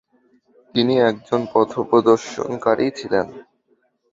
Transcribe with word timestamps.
তিনি 0.75 0.93
একজন 1.09 1.41
পথ 1.53 1.71
প্রদর্শনকারী 1.89 2.87
ছিলেন। 2.91 3.27